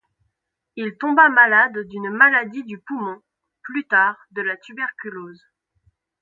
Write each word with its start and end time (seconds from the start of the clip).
Il 0.77 0.97
tomba 0.97 1.29
malade 1.29 1.77
d'une 1.87 2.09
maladie 2.09 2.63
du 2.63 2.79
poumon, 2.79 3.21
plus 3.61 3.85
tard 3.85 4.17
de 4.31 4.41
la 4.41 4.57
tuberculose. 4.57 5.43